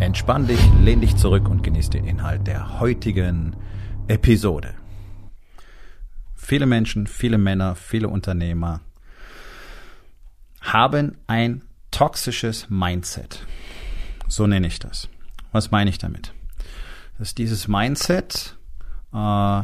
[0.00, 3.56] Entspann dich, lehn dich zurück und genieß den Inhalt der heutigen
[4.08, 4.74] Episode.
[6.34, 8.80] Viele Menschen, viele Männer, viele Unternehmer
[10.60, 13.46] haben ein toxisches Mindset.
[14.28, 15.08] So nenne ich das.
[15.52, 16.34] Was meine ich damit?
[17.18, 18.58] Dass dieses Mindset
[19.12, 19.62] äh,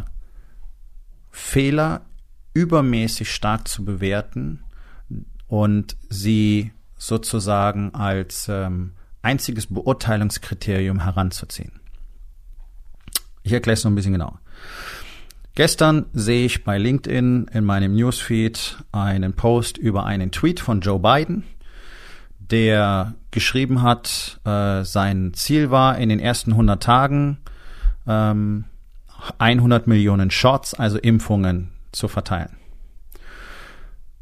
[1.30, 2.06] Fehler
[2.54, 4.62] übermäßig stark zu bewerten
[5.48, 8.92] und sie sozusagen als ähm,
[9.22, 11.72] einziges Beurteilungskriterium heranzuziehen.
[13.42, 14.40] Ich erkläre es noch ein bisschen genauer.
[15.54, 21.00] Gestern sehe ich bei LinkedIn in meinem Newsfeed einen Post über einen Tweet von Joe
[21.00, 21.44] Biden,
[22.38, 27.38] der geschrieben hat, äh, sein Ziel war in den ersten 100 Tagen
[28.06, 28.64] ähm,
[29.38, 32.59] 100 Millionen Shots, also Impfungen, zu verteilen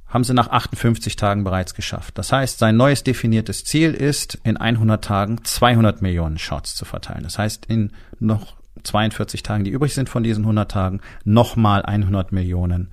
[0.08, 2.16] haben sie nach 58 Tagen bereits geschafft.
[2.16, 7.22] Das heißt, sein neues definiertes Ziel ist, in 100 Tagen 200 Millionen Shots zu verteilen.
[7.22, 12.32] Das heißt, in noch 42 Tagen, die übrig sind von diesen 100 Tagen, nochmal 100
[12.32, 12.90] Millionen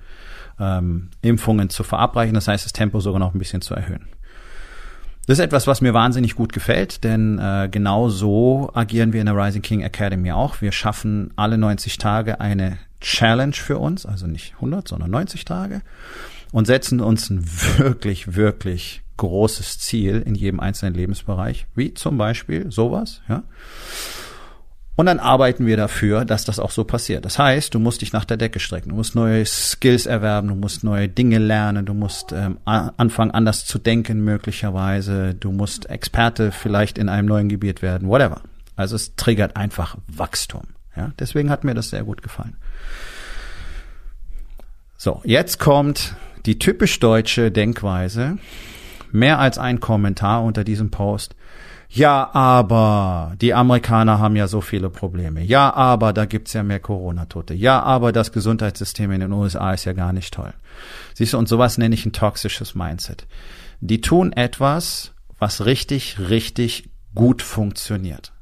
[0.60, 2.34] ähm, Impfungen zu verabreichen.
[2.34, 4.08] Das heißt, das Tempo sogar noch ein bisschen zu erhöhen.
[5.26, 9.26] Das ist etwas, was mir wahnsinnig gut gefällt, denn äh, genau so agieren wir in
[9.26, 10.60] der Rising King Academy auch.
[10.60, 15.82] Wir schaffen alle 90 Tage eine Challenge für uns, also nicht 100, sondern 90 Tage
[16.52, 17.44] und setzen uns ein
[17.78, 23.44] wirklich, wirklich großes Ziel in jedem einzelnen Lebensbereich, wie zum Beispiel sowas, ja.
[24.98, 27.26] Und dann arbeiten wir dafür, dass das auch so passiert.
[27.26, 30.54] Das heißt, du musst dich nach der Decke strecken, du musst neue Skills erwerben, du
[30.54, 36.50] musst neue Dinge lernen, du musst ähm, anfangen, anders zu denken möglicherweise, du musst Experte
[36.50, 38.40] vielleicht in einem neuen Gebiet werden, whatever.
[38.74, 40.62] Also es triggert einfach Wachstum.
[40.96, 42.56] Ja, deswegen hat mir das sehr gut gefallen.
[44.96, 46.14] So, jetzt kommt
[46.46, 48.38] die typisch deutsche Denkweise,
[49.12, 51.34] mehr als ein Kommentar unter diesem Post.
[51.88, 55.42] Ja, aber die Amerikaner haben ja so viele Probleme.
[55.42, 57.54] Ja, aber da gibt's ja mehr Corona-Tote.
[57.54, 60.52] Ja, aber das Gesundheitssystem in den USA ist ja gar nicht toll.
[61.14, 63.26] Siehst du, und sowas nenne ich ein toxisches Mindset.
[63.80, 68.32] Die tun etwas, was richtig, richtig gut funktioniert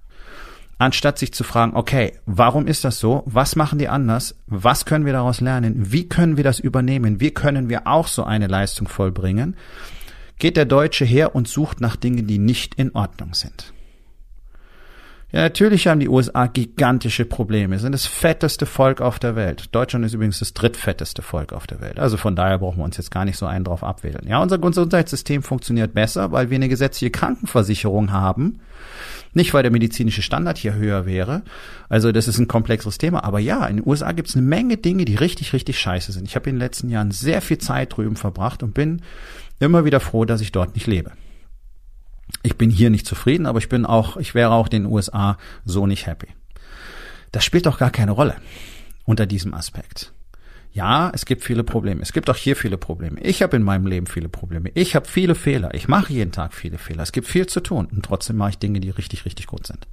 [0.79, 3.23] anstatt sich zu fragen, okay, warum ist das so?
[3.27, 4.37] Was machen die anders?
[4.47, 5.93] Was können wir daraus lernen?
[5.93, 7.21] Wie können wir das übernehmen?
[7.21, 9.57] Wie können wir auch so eine Leistung vollbringen?
[10.39, 13.74] Geht der Deutsche her und sucht nach Dingen, die nicht in Ordnung sind.
[15.35, 19.65] Ja, natürlich haben die USA gigantische Probleme, sind das fetteste Volk auf der Welt.
[19.73, 21.99] Deutschland ist übrigens das drittfetteste Volk auf der Welt.
[21.99, 24.25] Also von daher brauchen wir uns jetzt gar nicht so einen drauf abwählen.
[24.29, 28.61] Ja, unser Gesundheitssystem funktioniert besser, weil wir eine gesetzliche Krankenversicherung haben.
[29.33, 31.43] Nicht, weil der medizinische Standard hier höher wäre.
[31.89, 33.25] Also das ist ein komplexeres Thema.
[33.25, 36.29] Aber ja, in den USA gibt es eine Menge Dinge, die richtig, richtig scheiße sind.
[36.29, 39.03] Ich habe in den letzten Jahren sehr viel Zeit drüben verbracht und bin
[39.59, 41.11] immer wieder froh, dass ich dort nicht lebe
[42.43, 45.87] ich bin hier nicht zufrieden, aber ich bin auch, ich wäre auch den USA so
[45.87, 46.29] nicht happy.
[47.33, 48.37] Das spielt doch gar keine Rolle
[49.05, 50.13] unter diesem Aspekt.
[50.73, 52.03] Ja, es gibt viele Probleme.
[52.03, 53.21] Es gibt auch hier viele Probleme.
[53.21, 54.71] Ich habe in meinem Leben viele Probleme.
[54.75, 55.73] Ich habe viele Fehler.
[55.73, 57.05] Ich mache jeden Tag viele Fehler.
[57.05, 59.87] Es gibt viel zu tun und trotzdem mache ich Dinge, die richtig, richtig gut sind.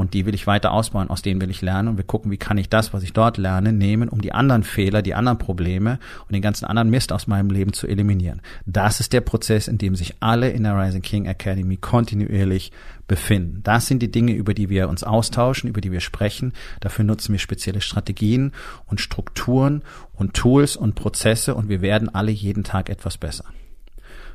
[0.00, 2.38] Und die will ich weiter ausbauen, aus denen will ich lernen und wir gucken, wie
[2.38, 5.98] kann ich das, was ich dort lerne, nehmen, um die anderen Fehler, die anderen Probleme
[6.26, 8.40] und den ganzen anderen Mist aus meinem Leben zu eliminieren.
[8.64, 12.72] Das ist der Prozess, in dem sich alle in der Rising King Academy kontinuierlich
[13.08, 13.60] befinden.
[13.62, 16.54] Das sind die Dinge, über die wir uns austauschen, über die wir sprechen.
[16.80, 18.52] Dafür nutzen wir spezielle Strategien
[18.86, 19.82] und Strukturen
[20.14, 23.44] und Tools und Prozesse und wir werden alle jeden Tag etwas besser.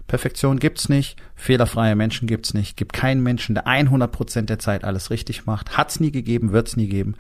[0.07, 4.83] Perfektion gibt's nicht, fehlerfreie Menschen gibt's nicht, gibt keinen Menschen, der 100 Prozent der Zeit
[4.83, 5.77] alles richtig macht.
[5.77, 7.15] Hat's nie gegeben, wird's nie geben.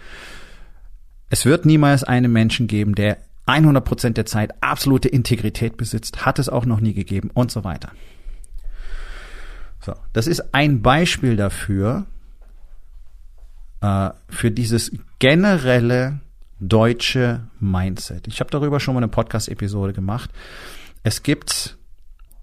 [1.29, 3.17] Es wird niemals einen Menschen geben, der
[3.47, 7.63] 100 Prozent der Zeit absolute Integrität besitzt, hat es auch noch nie gegeben und so
[7.63, 7.91] weiter.
[9.81, 12.05] So, das ist ein Beispiel dafür,
[13.81, 16.19] äh, für dieses generelle
[16.59, 18.27] deutsche Mindset.
[18.27, 20.31] Ich habe darüber schon mal eine Podcast-Episode gemacht.
[21.03, 21.77] Es gibt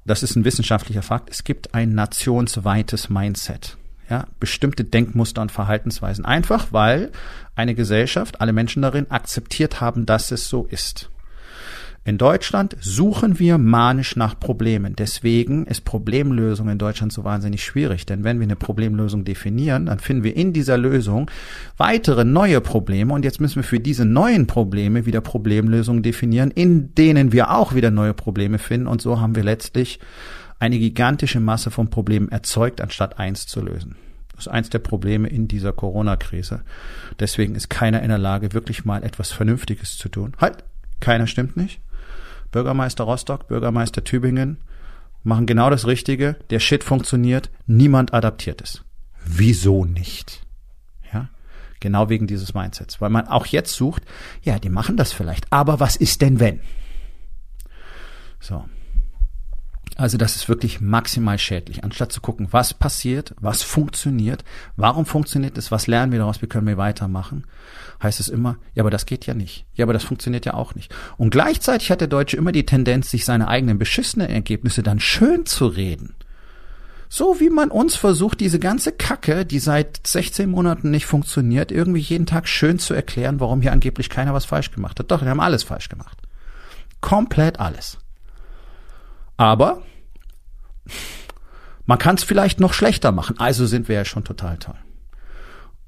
[0.05, 3.77] das ist ein wissenschaftlicher Fakt, es gibt ein nationsweites Mindset.
[4.11, 6.25] Ja, bestimmte Denkmuster und Verhaltensweisen.
[6.25, 7.13] Einfach weil
[7.55, 11.12] eine Gesellschaft, alle Menschen darin akzeptiert haben, dass es so ist.
[12.05, 14.97] In Deutschland suchen wir manisch nach Problemen.
[14.97, 18.07] Deswegen ist Problemlösung in Deutschland so wahnsinnig schwierig.
[18.07, 21.31] Denn wenn wir eine Problemlösung definieren, dann finden wir in dieser Lösung
[21.77, 23.15] weitere neue Probleme.
[23.15, 27.73] Und jetzt müssen wir für diese neuen Probleme wieder Problemlösungen definieren, in denen wir auch
[27.73, 28.89] wieder neue Probleme finden.
[28.89, 30.01] Und so haben wir letztlich
[30.59, 33.95] eine gigantische Masse von Problemen erzeugt, anstatt eins zu lösen.
[34.35, 36.63] Das ist eins der Probleme in dieser Corona-Krise.
[37.21, 40.33] Deswegen ist keiner in der Lage, wirklich mal etwas Vernünftiges zu tun.
[40.41, 40.65] Halt,
[40.99, 41.81] keiner stimmt nicht.
[42.53, 44.59] Bürgermeister Rostock, Bürgermeister Tübingen
[45.25, 46.37] machen genau das Richtige.
[46.51, 47.51] Der Shit funktioniert.
[47.67, 48.85] Niemand adaptiert es.
[49.25, 50.47] Wieso nicht?
[51.13, 51.29] Ja,
[51.81, 53.01] genau wegen dieses Mindsets.
[53.01, 54.03] Weil man auch jetzt sucht,
[54.43, 55.53] ja, die machen das vielleicht.
[55.53, 56.61] Aber was ist denn wenn?
[58.41, 58.65] So.
[59.97, 61.85] Also das ist wirklich maximal schädlich.
[61.85, 64.43] Anstatt zu gucken, was passiert, was funktioniert,
[64.77, 67.45] warum funktioniert es, was lernen wir daraus, wie können wir weitermachen,
[68.03, 69.67] heißt es immer, ja, aber das geht ja nicht.
[69.75, 70.95] Ja, aber das funktioniert ja auch nicht.
[71.19, 75.45] Und gleichzeitig hat der Deutsche immer die Tendenz, sich seine eigenen beschissenen Ergebnisse dann schön
[75.47, 76.15] zu reden.
[77.11, 82.01] So wie man uns versucht, diese ganze Kacke, die seit 16 Monaten nicht funktioniert, irgendwie
[82.01, 85.11] jeden Tag schön zu erklären, warum hier angeblich keiner was falsch gemacht hat.
[85.11, 86.17] Doch, wir haben alles falsch gemacht.
[87.03, 87.99] Komplett alles.
[89.43, 89.83] Aber
[91.85, 93.41] man kann es vielleicht noch schlechter machen.
[93.41, 94.77] Also sind wir ja schon total toll.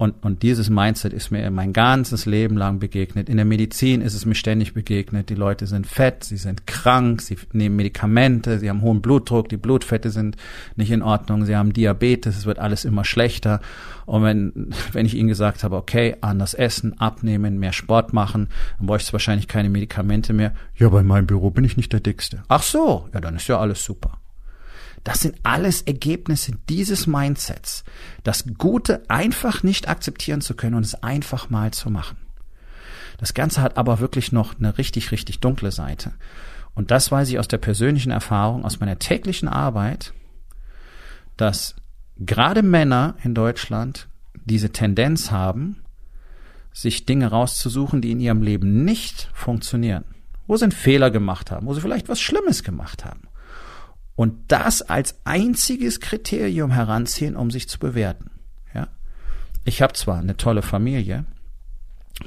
[0.04, 3.30] Und, und dieses Mindset ist mir mein ganzes Leben lang begegnet.
[3.30, 5.30] In der Medizin ist es mir ständig begegnet.
[5.30, 9.56] Die Leute sind fett, sie sind krank, sie nehmen Medikamente, sie haben hohen Blutdruck, die
[9.56, 10.36] Blutfette sind
[10.76, 13.62] nicht in Ordnung, sie haben Diabetes, es wird alles immer schlechter.
[14.04, 18.88] Und wenn, wenn ich ihnen gesagt habe, okay, anders essen, abnehmen, mehr Sport machen, dann
[18.88, 20.52] bräuchte es wahrscheinlich keine Medikamente mehr.
[20.76, 22.42] Ja, bei meinem Büro bin ich nicht der Dickste.
[22.48, 24.18] Ach so, ja, dann ist ja alles super.
[25.04, 27.84] Das sind alles Ergebnisse dieses Mindsets,
[28.22, 32.16] das Gute einfach nicht akzeptieren zu können und es einfach mal zu machen.
[33.18, 36.14] Das Ganze hat aber wirklich noch eine richtig, richtig dunkle Seite.
[36.74, 40.14] Und das weiß ich aus der persönlichen Erfahrung, aus meiner täglichen Arbeit,
[41.36, 41.76] dass
[42.16, 44.08] gerade Männer in Deutschland
[44.46, 45.82] diese Tendenz haben,
[46.72, 50.04] sich Dinge rauszusuchen, die in ihrem Leben nicht funktionieren,
[50.46, 53.28] wo sie einen Fehler gemacht haben, wo sie vielleicht was Schlimmes gemacht haben
[54.16, 58.30] und das als einziges Kriterium heranziehen, um sich zu bewerten.
[58.74, 58.88] Ja,
[59.64, 61.24] ich habe zwar eine tolle Familie,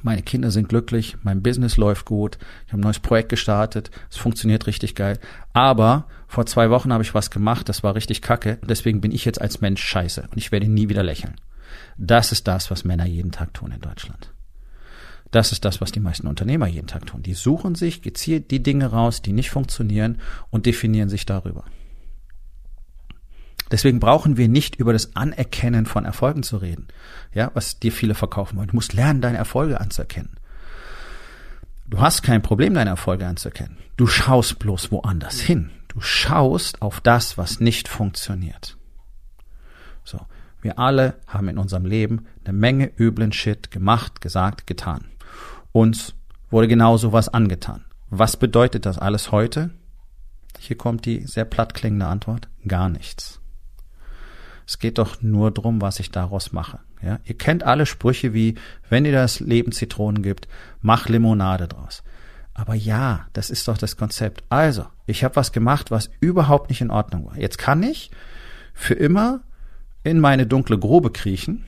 [0.04, 4.18] meine Kinder sind glücklich, mein Business läuft gut, ich habe ein neues Projekt gestartet, es
[4.18, 5.18] funktioniert richtig geil.
[5.54, 8.60] Aber vor zwei Wochen habe ich was gemacht, das war richtig kacke.
[8.68, 11.36] Deswegen bin ich jetzt als Mensch scheiße und ich werde nie wieder lächeln.
[11.98, 14.34] Das ist das, was Männer jeden Tag tun in Deutschland.
[15.31, 17.24] Das ist das, was die meisten Unternehmer jeden Tag tun.
[17.24, 20.19] Die suchen sich gezielt die Dinge raus, die nicht funktionieren
[20.50, 21.66] und definieren sich darüber.
[23.72, 26.88] Deswegen brauchen wir nicht über das Anerkennen von Erfolgen zu reden.
[27.34, 28.69] Ja, was dir viele verkaufen wollen.
[28.69, 30.38] Du musst lernen, deine Erfolge anzuerkennen.
[31.90, 33.78] Du hast kein Problem, deine Erfolge anzuerkennen.
[33.96, 35.72] Du schaust bloß woanders hin.
[35.88, 38.78] Du schaust auf das, was nicht funktioniert.
[40.04, 40.20] So.
[40.62, 45.06] Wir alle haben in unserem Leben eine Menge üblen Shit gemacht, gesagt, getan.
[45.72, 46.16] Uns
[46.50, 47.86] wurde genau sowas angetan.
[48.10, 49.70] Was bedeutet das alles heute?
[50.60, 52.50] Hier kommt die sehr platt klingende Antwort.
[52.68, 53.40] Gar nichts.
[54.68, 56.80] Es geht doch nur drum, was ich daraus mache.
[57.02, 58.56] Ja, ihr kennt alle Sprüche wie,
[58.90, 60.48] wenn dir das Leben Zitronen gibt,
[60.81, 62.04] mach Limonade draus.
[62.54, 64.44] Aber ja, das ist doch das Konzept.
[64.50, 67.38] Also, ich habe was gemacht, was überhaupt nicht in Ordnung war.
[67.38, 68.12] Jetzt kann ich
[68.74, 69.42] für immer
[70.04, 71.65] in meine dunkle Grube kriechen,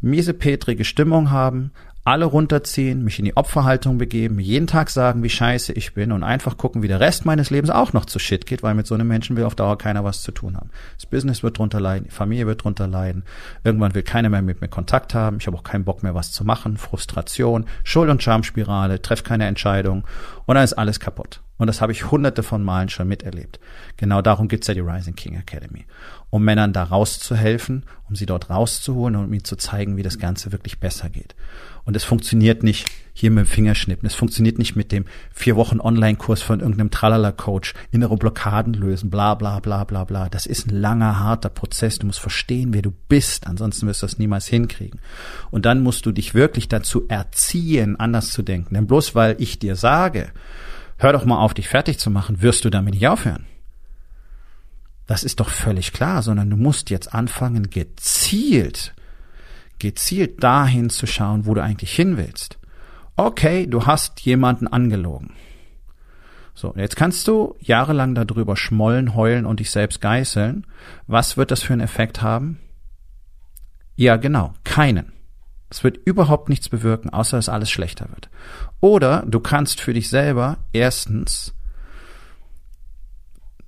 [0.00, 1.70] miese petrige Stimmung haben,
[2.04, 6.22] alle runterziehen, mich in die Opferhaltung begeben, jeden Tag sagen, wie scheiße ich bin und
[6.22, 8.94] einfach gucken, wie der Rest meines Lebens auch noch zu Shit geht, weil mit so
[8.94, 10.70] einem Menschen will auf Dauer keiner was zu tun haben.
[10.96, 13.24] Das Business wird drunter leiden, die Familie wird drunter leiden,
[13.64, 16.32] irgendwann will keiner mehr mit mir Kontakt haben, ich habe auch keinen Bock mehr was
[16.32, 20.04] zu machen, Frustration, Schuld- und Schamspirale, treff keine Entscheidung
[20.46, 21.42] und dann ist alles kaputt.
[21.60, 23.60] Und das habe ich hunderte von Malen schon miterlebt.
[23.98, 25.84] Genau darum gibt's ja die Rising King Academy.
[26.30, 30.18] Um Männern da rauszuhelfen, um sie dort rauszuholen und um ihnen zu zeigen, wie das
[30.18, 31.34] Ganze wirklich besser geht.
[31.84, 34.06] Und es funktioniert nicht hier mit dem Fingerschnippen.
[34.06, 39.34] Es funktioniert nicht mit dem vier Wochen Online-Kurs von irgendeinem Tralala-Coach, innere Blockaden lösen, bla
[39.34, 40.28] bla bla bla bla.
[40.28, 41.98] Das ist ein langer, harter Prozess.
[41.98, 43.46] Du musst verstehen, wer du bist.
[43.46, 45.00] Ansonsten wirst du das niemals hinkriegen.
[45.50, 48.74] Und dann musst du dich wirklich dazu erziehen, anders zu denken.
[48.74, 50.32] Denn bloß weil ich dir sage,
[50.98, 53.46] hör doch mal auf, dich fertig zu machen, wirst du damit nicht aufhören.
[55.06, 58.94] Das ist doch völlig klar, sondern du musst jetzt anfangen, gezielt
[59.80, 62.58] gezielt dahin zu schauen, wo du eigentlich hin willst.
[63.16, 65.34] Okay, du hast jemanden angelogen.
[66.54, 70.66] So, jetzt kannst du jahrelang darüber schmollen, heulen und dich selbst geißeln.
[71.06, 72.58] Was wird das für einen Effekt haben?
[73.96, 75.12] Ja, genau, keinen.
[75.70, 78.28] Das wird überhaupt nichts bewirken, außer dass alles schlechter wird.
[78.80, 81.54] Oder du kannst für dich selber erstens,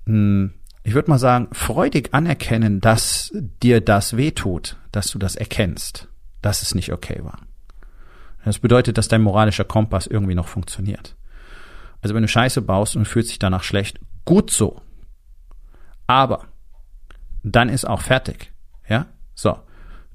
[0.07, 0.53] hm,
[0.83, 6.09] ich würde mal sagen, freudig anerkennen, dass dir das wehtut, dass du das erkennst,
[6.41, 7.39] dass es nicht okay war.
[8.45, 11.15] Das bedeutet, dass dein moralischer Kompass irgendwie noch funktioniert.
[12.01, 14.83] Also wenn du Scheiße baust und fühlst dich danach schlecht, gut so.
[16.09, 16.47] Aber
[17.45, 18.53] dann ist auch fertig.
[18.89, 19.07] Ja?
[19.35, 19.59] So.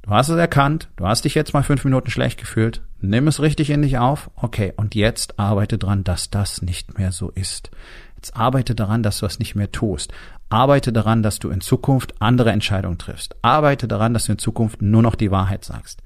[0.02, 3.42] Du hast es erkannt, du hast dich jetzt mal fünf Minuten schlecht gefühlt, nimm es
[3.42, 7.72] richtig in dich auf, okay, und jetzt arbeite dran, dass das nicht mehr so ist.
[8.18, 10.12] Jetzt arbeite daran, dass du das nicht mehr tust.
[10.50, 13.36] Arbeite daran, dass du in Zukunft andere Entscheidungen triffst.
[13.44, 16.02] Arbeite daran, dass du in Zukunft nur noch die Wahrheit sagst.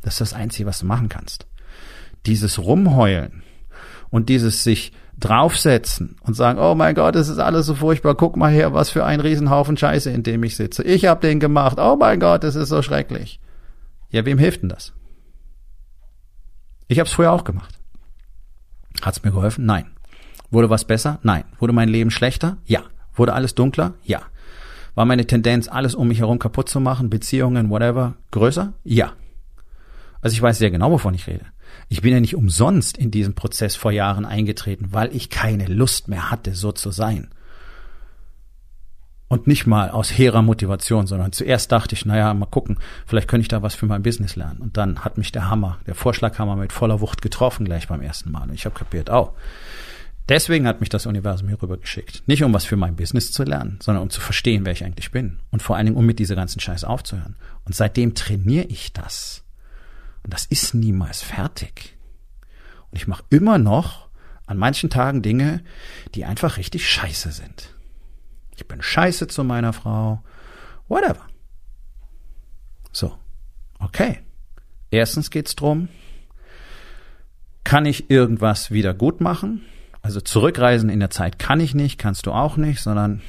[0.00, 1.46] Das ist das Einzige, was du machen kannst.
[2.26, 3.42] Dieses Rumheulen
[4.08, 8.36] und dieses sich draufsetzen und sagen, oh mein Gott, es ist alles so furchtbar, guck
[8.36, 10.82] mal her, was für ein Riesenhaufen Scheiße, in dem ich sitze.
[10.82, 13.38] Ich habe den gemacht, oh mein Gott, es ist so schrecklich.
[14.08, 14.94] Ja, wem hilft denn das?
[16.88, 17.78] Ich habe es früher auch gemacht.
[19.02, 19.66] Hat's mir geholfen?
[19.66, 19.90] Nein.
[20.50, 21.18] Wurde was besser?
[21.22, 21.44] Nein.
[21.58, 22.58] Wurde mein Leben schlechter?
[22.66, 22.82] Ja.
[23.14, 23.94] Wurde alles dunkler?
[24.04, 24.22] Ja.
[24.94, 28.72] War meine Tendenz, alles um mich herum kaputt zu machen, Beziehungen, whatever, größer?
[28.84, 29.12] Ja.
[30.20, 31.46] Also ich weiß sehr genau, wovon ich rede.
[31.88, 36.08] Ich bin ja nicht umsonst in diesen Prozess vor Jahren eingetreten, weil ich keine Lust
[36.08, 37.28] mehr hatte, so zu sein.
[39.28, 43.42] Und nicht mal aus hehrer Motivation, sondern zuerst dachte ich, naja, mal gucken, vielleicht könnte
[43.42, 44.58] ich da was für mein Business lernen.
[44.60, 48.32] Und dann hat mich der Hammer, der Vorschlaghammer mit voller Wucht getroffen gleich beim ersten
[48.32, 48.48] Mal.
[48.48, 49.32] Und ich habe kapiert, oh,
[50.30, 52.22] deswegen hat mich das Universum hier rüber geschickt.
[52.26, 55.10] Nicht um was für mein Business zu lernen, sondern um zu verstehen, wer ich eigentlich
[55.10, 55.40] bin.
[55.50, 57.36] Und vor allen Dingen, um mit dieser ganzen Scheiß aufzuhören.
[57.64, 59.44] Und seitdem trainiere ich das.
[60.22, 61.96] Und das ist niemals fertig.
[62.90, 64.08] Und ich mache immer noch
[64.46, 65.62] an manchen Tagen Dinge,
[66.14, 67.74] die einfach richtig scheiße sind.
[68.56, 70.22] Ich bin scheiße zu meiner Frau.
[70.88, 71.26] Whatever.
[72.92, 73.16] So.
[73.78, 74.20] Okay.
[74.90, 75.88] Erstens geht's drum,
[77.64, 79.62] kann ich irgendwas wieder gut machen?
[80.02, 83.20] Also zurückreisen in der Zeit kann ich nicht, kannst du auch nicht, sondern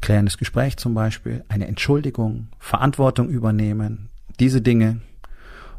[0.00, 4.08] klärendes Gespräch zum Beispiel, eine Entschuldigung, Verantwortung übernehmen,
[4.40, 5.00] diese Dinge.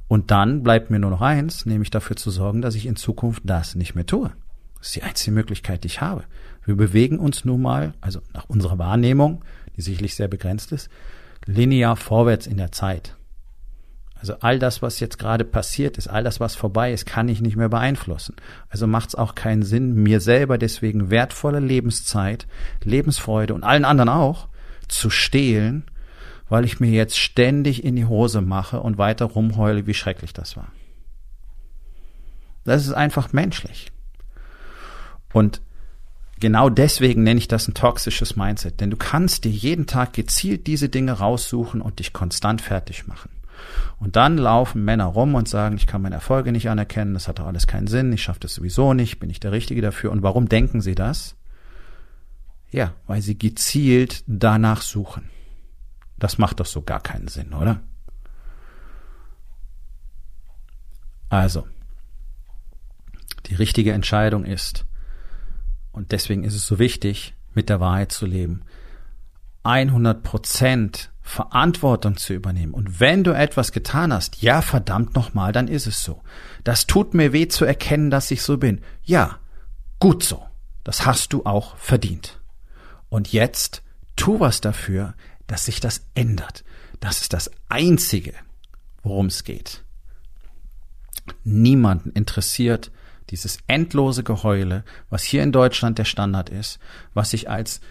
[0.08, 3.44] Und dann bleibt mir nur noch eins, nämlich dafür zu sorgen, dass ich in Zukunft
[3.46, 4.32] das nicht mehr tue.
[4.78, 6.24] Das ist die einzige Möglichkeit, die ich habe.
[6.64, 9.44] Wir bewegen uns nun mal, also nach unserer Wahrnehmung,
[9.76, 10.90] die sicherlich sehr begrenzt ist,
[11.46, 13.17] linear vorwärts in der Zeit.
[14.20, 17.42] Also all das, was jetzt gerade passiert ist, all das, was vorbei ist, kann ich
[17.42, 18.36] nicht mehr beeinflussen.
[18.70, 22.48] Also macht es auch keinen Sinn, mir selber deswegen wertvolle Lebenszeit,
[22.84, 24.48] Lebensfreude und allen anderen auch
[24.88, 25.84] zu stehlen
[26.50, 30.56] weil ich mir jetzt ständig in die Hose mache und weiter rumheule, wie schrecklich das
[30.56, 30.72] war.
[32.64, 33.92] Das ist einfach menschlich.
[35.34, 35.62] Und
[36.40, 40.68] genau deswegen nenne ich das ein toxisches Mindset, denn du kannst dir jeden Tag gezielt
[40.68, 43.30] diese Dinge raussuchen und dich konstant fertig machen.
[44.00, 47.40] Und dann laufen Männer rum und sagen, ich kann meine Erfolge nicht anerkennen, das hat
[47.40, 50.12] doch alles keinen Sinn, ich schaffe das sowieso nicht, bin ich der Richtige dafür.
[50.12, 51.36] Und warum denken sie das?
[52.72, 55.30] Ja, weil sie gezielt danach suchen.
[56.18, 57.82] Das macht doch so gar keinen Sinn, oder?
[61.30, 61.68] Also,
[63.48, 64.86] die richtige Entscheidung ist,
[65.92, 68.62] und deswegen ist es so wichtig, mit der Wahrheit zu leben,
[69.68, 72.74] 100 Prozent Verantwortung zu übernehmen.
[72.74, 76.22] Und wenn du etwas getan hast, ja, verdammt nochmal, dann ist es so.
[76.64, 78.80] Das tut mir weh zu erkennen, dass ich so bin.
[79.04, 79.40] Ja,
[80.00, 80.46] gut so.
[80.86, 82.40] Das hast du auch verdient.
[83.10, 83.84] Und jetzt
[84.16, 85.16] tu was dafür,
[85.48, 86.64] dass sich das ändert.
[87.02, 88.34] Das ist das Einzige,
[89.04, 89.84] worum es geht.
[91.44, 92.90] Niemanden interessiert
[93.32, 96.80] dieses endlose Geheule, was hier in Deutschland der Standard ist,
[97.14, 97.82] was sich als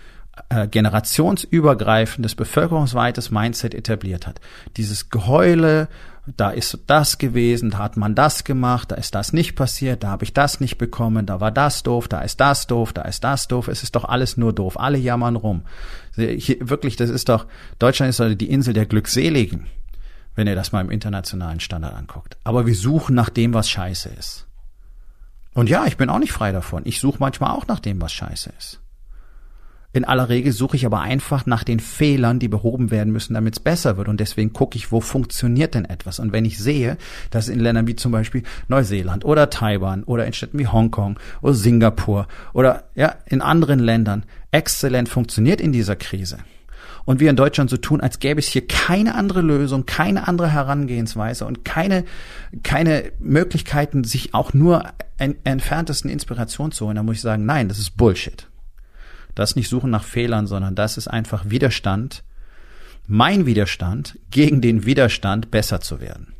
[0.50, 4.40] äh, generationsübergreifendes, bevölkerungsweites Mindset etabliert hat.
[4.76, 5.88] Dieses Geheule,
[6.26, 10.08] da ist das gewesen, da hat man das gemacht, da ist das nicht passiert, da
[10.08, 13.24] habe ich das nicht bekommen, da war das doof, da ist das doof, da ist
[13.24, 15.62] das doof, es ist doch alles nur doof, alle jammern rum.
[16.16, 17.46] Wirklich, das ist doch,
[17.78, 19.66] Deutschland ist doch die Insel der Glückseligen,
[20.34, 22.36] wenn ihr das mal im internationalen Standard anguckt.
[22.44, 24.46] Aber wir suchen nach dem, was scheiße ist.
[25.54, 26.82] Und ja, ich bin auch nicht frei davon.
[26.84, 28.80] Ich suche manchmal auch nach dem, was scheiße ist.
[29.96, 33.54] In aller Regel suche ich aber einfach nach den Fehlern, die behoben werden müssen, damit
[33.54, 34.08] es besser wird.
[34.08, 36.18] Und deswegen gucke ich, wo funktioniert denn etwas.
[36.18, 36.98] Und wenn ich sehe,
[37.30, 41.54] dass in Ländern wie zum Beispiel Neuseeland oder Taiwan oder in Städten wie Hongkong oder
[41.54, 46.40] Singapur oder ja, in anderen Ländern exzellent funktioniert in dieser Krise,
[47.06, 50.52] und wir in Deutschland so tun, als gäbe es hier keine andere Lösung, keine andere
[50.52, 52.04] Herangehensweise und keine,
[52.64, 54.82] keine Möglichkeiten, sich auch nur
[55.16, 58.48] en entferntesten Inspiration zu holen, dann muss ich sagen, nein, das ist Bullshit.
[59.36, 62.24] Das nicht Suchen nach Fehlern, sondern das ist einfach Widerstand
[63.06, 66.32] mein Widerstand gegen den Widerstand besser zu werden.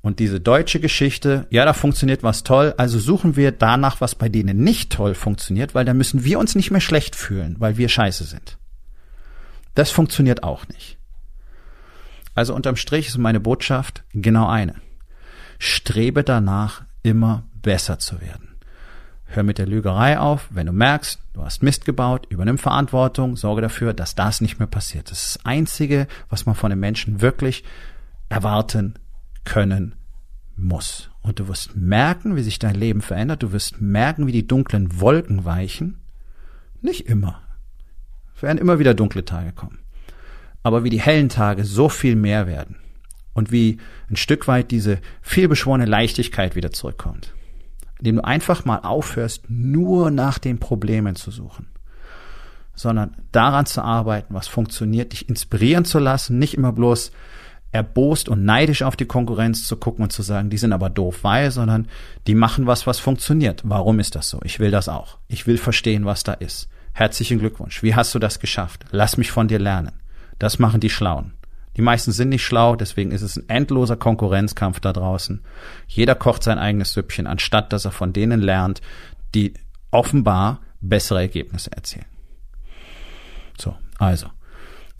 [0.00, 4.28] Und diese deutsche Geschichte, ja, da funktioniert was toll, also suchen wir danach, was bei
[4.28, 7.88] denen nicht toll funktioniert, weil da müssen wir uns nicht mehr schlecht fühlen, weil wir
[7.88, 8.58] scheiße sind.
[9.74, 10.98] Das funktioniert auch nicht.
[12.34, 14.74] Also unterm Strich ist meine Botschaft genau eine.
[15.58, 18.51] Strebe danach, immer besser zu werden.
[19.34, 23.62] Hör mit der Lügerei auf, wenn du merkst, du hast Mist gebaut, übernimm Verantwortung, sorge
[23.62, 25.10] dafür, dass das nicht mehr passiert.
[25.10, 27.64] Das ist das Einzige, was man von den Menschen wirklich
[28.28, 28.92] erwarten
[29.44, 29.94] können
[30.54, 31.08] muss.
[31.22, 33.42] Und du wirst merken, wie sich dein Leben verändert.
[33.42, 36.02] Du wirst merken, wie die dunklen Wolken weichen.
[36.82, 37.40] Nicht immer.
[38.36, 39.78] Es werden immer wieder dunkle Tage kommen.
[40.62, 42.76] Aber wie die hellen Tage so viel mehr werden.
[43.32, 43.78] Und wie
[44.10, 47.32] ein Stück weit diese vielbeschworene Leichtigkeit wieder zurückkommt.
[48.02, 51.66] Indem du einfach mal aufhörst, nur nach den Problemen zu suchen
[52.74, 57.12] sondern daran zu arbeiten, was funktioniert, dich inspirieren zu lassen, nicht immer bloß
[57.70, 61.20] erbost und neidisch auf die Konkurrenz zu gucken und zu sagen, die sind aber doof,
[61.22, 61.88] weil, sondern
[62.26, 63.62] die machen was, was funktioniert.
[63.64, 64.40] Warum ist das so?
[64.44, 65.18] Ich will das auch.
[65.26, 66.68] Ich will verstehen, was da ist.
[66.92, 67.82] Herzlichen Glückwunsch.
[67.82, 68.84] Wie hast du das geschafft?
[68.90, 69.92] Lass mich von dir lernen.
[70.38, 71.32] Das machen die Schlauen.
[71.76, 75.42] Die meisten sind nicht schlau, deswegen ist es ein endloser Konkurrenzkampf da draußen.
[75.86, 78.82] Jeder kocht sein eigenes Süppchen, anstatt dass er von denen lernt,
[79.34, 79.54] die
[79.90, 82.06] offenbar bessere Ergebnisse erzielen.
[83.58, 84.28] So, also,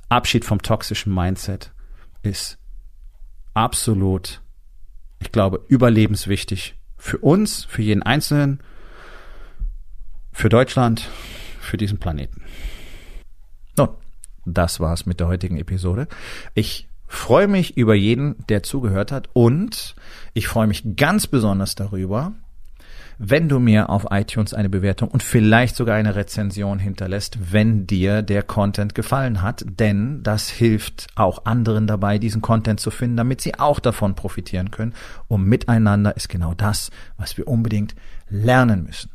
[0.09, 1.73] Abschied vom toxischen Mindset
[2.23, 2.59] ist
[3.55, 4.41] absolut,
[5.19, 8.61] ich glaube, überlebenswichtig für uns, für jeden Einzelnen,
[10.33, 11.09] für Deutschland,
[11.61, 12.43] für diesen Planeten.
[13.76, 13.88] Nun,
[14.44, 16.08] das war's mit der heutigen Episode.
[16.54, 19.94] Ich freue mich über jeden, der zugehört hat und
[20.32, 22.32] ich freue mich ganz besonders darüber,
[23.18, 28.22] wenn du mir auf iTunes eine Bewertung und vielleicht sogar eine Rezension hinterlässt, wenn dir
[28.22, 33.40] der Content gefallen hat, denn das hilft auch anderen dabei, diesen Content zu finden, damit
[33.40, 34.94] sie auch davon profitieren können.
[35.28, 37.94] Und miteinander ist genau das, was wir unbedingt
[38.28, 39.11] lernen müssen.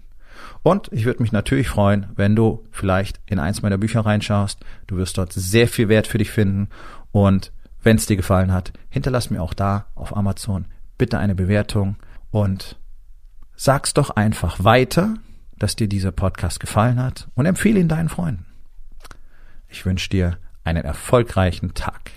[0.64, 4.60] Und ich würde mich natürlich freuen, wenn du vielleicht in eins meiner Bücher reinschaust.
[4.88, 6.70] Du wirst dort sehr viel Wert für dich finden.
[7.12, 7.52] Und
[7.82, 10.66] wenn es dir gefallen hat, hinterlass mir auch da auf Amazon
[10.98, 11.96] bitte eine Bewertung
[12.32, 12.78] und
[13.56, 15.16] sag's doch einfach weiter,
[15.58, 18.46] dass dir dieser Podcast gefallen hat und empfehle ihn deinen Freunden.
[19.68, 22.12] Ich wünsche dir einen erfolgreichen Tag.